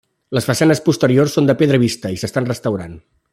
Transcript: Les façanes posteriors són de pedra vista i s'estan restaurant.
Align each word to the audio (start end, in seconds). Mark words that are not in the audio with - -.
Les 0.37 0.45
façanes 0.49 0.81
posteriors 0.87 1.35
són 1.39 1.49
de 1.51 1.55
pedra 1.61 1.81
vista 1.85 2.13
i 2.17 2.21
s'estan 2.23 2.49
restaurant. 2.53 2.99